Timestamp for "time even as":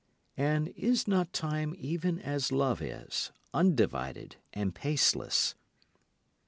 1.31-2.51